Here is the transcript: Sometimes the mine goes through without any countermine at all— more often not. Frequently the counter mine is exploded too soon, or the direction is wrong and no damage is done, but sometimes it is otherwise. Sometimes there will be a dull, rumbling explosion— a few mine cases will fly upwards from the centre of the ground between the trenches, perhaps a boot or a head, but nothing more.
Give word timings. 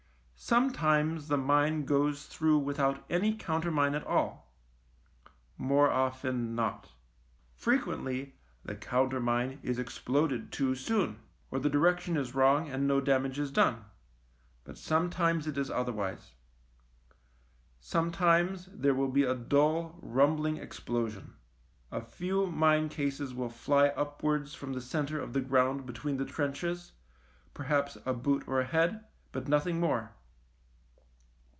Sometimes 0.43 1.27
the 1.27 1.37
mine 1.37 1.85
goes 1.85 2.25
through 2.25 2.57
without 2.57 3.05
any 3.11 3.35
countermine 3.37 3.93
at 3.93 4.03
all— 4.05 4.51
more 5.57 5.89
often 5.91 6.55
not. 6.55 6.89
Frequently 7.53 8.35
the 8.65 8.75
counter 8.75 9.19
mine 9.21 9.59
is 9.61 9.77
exploded 9.77 10.51
too 10.51 10.73
soon, 10.73 11.19
or 11.51 11.59
the 11.59 11.69
direction 11.69 12.17
is 12.17 12.33
wrong 12.33 12.67
and 12.67 12.85
no 12.87 12.99
damage 12.99 13.37
is 13.37 13.51
done, 13.51 13.85
but 14.65 14.79
sometimes 14.79 15.45
it 15.47 15.59
is 15.59 15.69
otherwise. 15.69 16.33
Sometimes 17.79 18.65
there 18.73 18.95
will 18.95 19.11
be 19.11 19.23
a 19.23 19.35
dull, 19.35 19.95
rumbling 20.01 20.57
explosion— 20.57 21.35
a 21.91 22.01
few 22.01 22.47
mine 22.47 22.89
cases 22.89 23.31
will 23.33 23.49
fly 23.51 23.89
upwards 23.89 24.55
from 24.55 24.73
the 24.73 24.81
centre 24.81 25.19
of 25.21 25.33
the 25.33 25.39
ground 25.41 25.85
between 25.85 26.17
the 26.17 26.25
trenches, 26.25 26.93
perhaps 27.53 27.95
a 28.07 28.13
boot 28.13 28.45
or 28.47 28.59
a 28.59 28.65
head, 28.65 29.05
but 29.31 29.47
nothing 29.47 29.79
more. 29.79 30.13